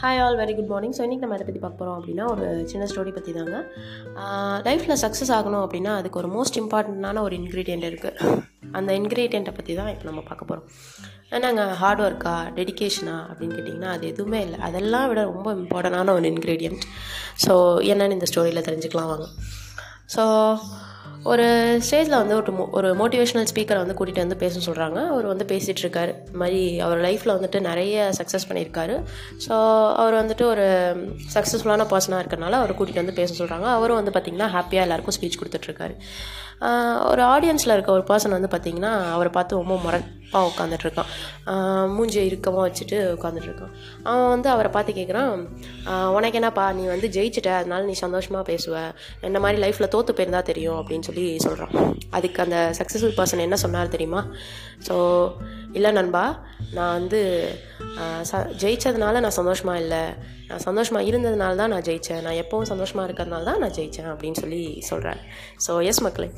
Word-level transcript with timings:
Hi 0.00 0.18
all 0.22 0.36
very 0.40 0.52
good 0.56 0.70
morning 0.72 0.94
so 0.96 1.02
இன்றைக்கி 1.04 1.24
நம்ம 1.24 1.36
எதை 1.36 1.44
பற்றி 1.46 1.60
பார்க்க 1.62 1.78
போகிறோம் 1.80 1.96
அப்படின்னா 1.98 2.24
ஒரு 2.32 2.44
சின்ன 2.66 2.84
ஸ்டோரி 2.90 3.12
பற்றி 3.14 3.32
தாங்க. 3.32 3.56
லைஃப்பில் 4.66 5.00
சக்ஸஸ் 5.02 5.32
ஆகணும் 5.36 5.62
அப்படின்னா 5.64 5.92
அதுக்கு 5.96 6.18
ஒரு 6.18 6.28
மோஸ்ட் 6.36 6.58
இம்பார்ட்டண்ட்டான 6.62 7.22
ஒரு 7.22 7.36
இன்க்ரீடியண்ட் 7.36 7.86
இருக்குது 7.90 8.36
அந்த 8.72 8.90
இன்க்ரீடியண்ட்டை 8.92 9.54
பற்றி 9.54 9.74
தான் 9.74 9.88
இப்போ 9.88 10.06
நம்ம 10.10 10.22
பார்க்க 10.28 10.50
போகிறோம் 10.50 10.66
என்னங்க 11.36 11.64
ஹார்ட் 11.82 12.00
ஒர்க்கா 12.00 12.34
டெடிக்கேஷனா 12.58 13.16
அப்படின்னு 13.30 13.56
கேட்டிங்கன்னா 13.56 13.90
அது 13.96 14.06
எதுவுமே 14.06 14.40
இல்லை. 14.40 14.58
அதெல்லாம் 14.60 15.08
விட 15.08 15.22
ரொம்ப 15.22 15.48
இம்பார்ட்டண்ட்டான 15.54 16.14
ஒரு 16.18 16.28
இன்க்ரீடியண்ட் 16.34 16.84
ஸோ 17.46 17.54
என்னென்னு 17.92 18.18
இந்த 18.18 18.28
ஸ்டோரியில் 18.32 18.66
தெரிஞ்சுக்கலாம் 18.68 19.10
வாங்க. 19.12 19.26
ஸோ 20.16 20.22
ஒரு 21.22 21.44
ஸ்டேஜில் 21.86 22.18
வந்து 22.18 22.34
ஒரு 22.36 22.52
மோ 22.52 22.64
ஒரு 22.70 22.88
மோட்டிவேஷ்னல் 22.94 23.48
ஸ்பீக்கரை 23.50 23.78
வந்து 23.82 23.96
கூட்டிகிட்டு 23.98 24.24
வந்து 24.24 24.36
பேச 24.36 24.60
சொல்கிறாங்க 24.66 24.98
அவர் 25.06 25.26
வந்து 25.26 25.44
பேசிகிட்ருக்கார் 25.44 26.10
இந்த 26.26 26.38
மாதிரி 26.38 26.60
அவர் 26.78 27.00
லைஃப்பில் 27.00 27.34
வந்துட்டு 27.36 27.60
நிறைய 27.60 28.12
சக்ஸஸ் 28.18 28.46
பண்ணியிருக்காரு. 28.48 28.94
ஸோ 29.46 29.54
அவர் 29.96 30.14
வந்துட்டு 30.14 30.44
ஒரு 30.44 30.66
சக்ஸஸ்ஃபுல்லான 31.34 31.86
பர்சனாக 31.92 32.22
இருக்கிறனால 32.22 32.58
அவர் 32.60 32.76
கூட்டிகிட்டு 32.78 33.02
வந்து 33.04 33.12
பேச 33.12 33.44
சொல்கிறாங்க 33.44 33.68
அவரும் 33.68 34.00
வந்து 34.02 34.14
பார்த்திங்கன்னா 34.16 34.48
ஹாப்பியாக 34.48 34.86
எல்லாருக்கும் 34.86 35.16
ஸ்பீச் 35.18 35.40
கொடுத்துட்ருக்காரு 35.40 35.96
ஒரு 37.10 37.22
ஆடியன்ஸில் 37.34 37.74
இருக்க 37.74 37.92
ஒரு 37.92 38.06
பர்சன் 38.08 38.36
வந்து 38.38 38.52
பார்த்திங்கன்னா 38.56 38.92
அவரை 39.12 39.32
பார்த்து 39.32 39.60
ரொம்ப 39.62 39.76
அப்பா 40.28 40.40
உட்காந்துட்ருக்கான் 40.48 41.10
மூஞ்சி 41.92 42.18
இறுக்கமாக 42.28 42.64
வச்சுட்டு 42.64 42.96
உட்காந்துட்ருக்கான் 43.14 43.70
அவன் 44.08 44.28
வந்து 44.32 44.48
அவரை 44.54 44.70
பார்த்து 44.74 44.92
கேட்குறான் 44.98 45.30
உனக்கு 46.16 46.38
என்னப்பா 46.40 46.64
நீ 46.78 46.82
வந்து 46.86 47.08
ஜெயிச்சிட்ட 47.14 47.50
அதனால 47.60 47.80
நீ 47.90 47.94
சந்தோஷமாக 48.02 48.44
பேசுவ. 48.50 48.74
என்ன 49.28 49.40
மாதிரி 49.44 49.58
லைஃப்பில் 49.64 49.90
தோற்று 49.94 50.16
போயிருந்தா 50.18 50.42
தெரியும் 50.50 50.78
அப்படின்னு 50.80 51.08
சொல்லி 51.08 51.24
சொல்கிறான் 51.46 51.72
அதுக்கு 52.18 52.42
அந்த 52.44 52.58
சக்ஸஸ்ஃபுல் 52.80 53.16
பர்சன் 53.20 53.44
என்ன 53.46 53.58
சொன்னார் 53.64 53.94
தெரியுமா? 53.96 54.22
ஸோ 54.88 54.96
இல்லை 55.78 55.92
நண்பா 56.00 56.24
நான் 56.76 56.94
வந்து 56.98 57.22
ச 58.30 58.44
ஜெயிச்சதுனால 58.62 59.20
நான் 59.24 59.38
சந்தோஷமாக 59.40 59.82
இல்லை. 59.84 60.04
நான் 60.50 60.64
சந்தோஷமாக 60.68 61.08
இருந்ததுனால 61.10 61.56
தான் 61.62 61.74
நான் 61.74 61.86
ஜெயித்தேன் 61.90 62.24
நான் 62.28 62.40
எப்போவும் 62.44 62.70
சந்தோஷமாக 62.74 63.06
இருக்கிறதுனால 63.08 63.44
தான் 63.50 63.62
நான் 63.64 63.76
ஜெயித்தேன் 63.80 64.12
அப்படின்னு 64.12 64.40
சொல்லி 64.44 64.62
சொல்கிறேன் 64.92 65.20
ஸோ 65.66 65.82
எஸ் 65.90 66.04
மக்களே. 66.08 66.30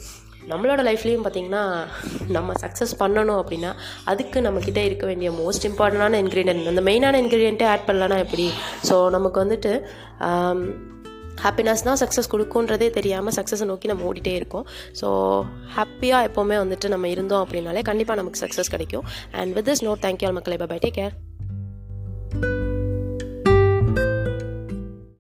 நம்மளோட 0.49 0.81
லைஃப்லேயும் 0.89 1.25
பார்த்திங்கன்னா 1.25 1.63
நம்ம 2.37 2.53
சக்ஸஸ் 2.63 2.95
பண்ணணும் 3.03 3.41
அப்படின்னா 3.43 3.71
அதுக்கு 4.05 4.41
நம்மக்கிட்ட 4.41 4.77
இருக்க 4.77 5.07
வேண்டிய 5.07 5.31
மோஸ்ட் 5.31 5.67
இம்பார்ட்டண்டான 5.69 6.21
இன்க்ரீடியன்ட் 6.25 6.71
அந்த 6.73 6.85
மெயினான 6.91 7.21
இன்க்ரீடியண்ட்டே 7.25 7.67
ஆட் 7.73 7.87
பண்ணலன்னா 7.89 8.19
எப்படி? 8.25 8.51
ஸோ 8.89 9.11
நமக்கு 9.17 9.45
வந்துட்டு 9.45 9.73
ஹாப்பினஸ் 11.45 11.87
தான் 11.89 12.01
சக்ஸஸ் 12.01 12.31
கொடுக்குன்றதே 12.33 12.91
தெரியாமல் 12.91 13.35
சக்ஸஸை 13.37 13.65
நோக்கி 13.65 13.89
நம்ம 13.93 14.13
ஓடிட்டே 14.13 14.35
இருக்கோம். 14.41 14.67
ஸோ 15.01 15.09
ஹாப்பியாக 15.77 16.29
எப்போவுமே 16.29 16.59
வந்துட்டு 16.65 16.89
நம்ம 16.89 17.09
இருந்தோம் 17.09 17.45
அப்படின்னாலே 17.47 17.83
கண்டிப்பாக 17.83 18.21
நமக்கு 18.21 18.47
சக்ஸஸ் 18.47 18.75
கிடைக்கும். 18.77 19.05
And 19.33 19.55
with 19.55 19.69
this 19.71 19.85
note 19.89 20.05
thank you 20.07 20.27
all 20.27 20.39
மக்களை. 20.41 20.57
Bye 20.57 20.81
take 20.87 20.99
care 21.01 21.15